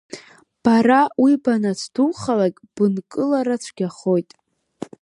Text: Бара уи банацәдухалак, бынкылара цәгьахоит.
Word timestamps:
Бара 0.63 1.01
уи 1.23 1.33
банацәдухалак, 1.43 2.55
бынкылара 2.75 3.55
цәгьахоит. 3.63 4.29